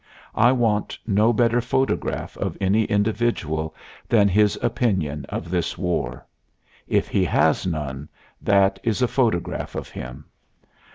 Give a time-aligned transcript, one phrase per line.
[0.33, 3.75] I want no better photograph of any individual
[4.09, 6.25] than his opinion of this war.
[6.87, 8.09] If he has none,
[8.41, 10.25] that is a photograph of him.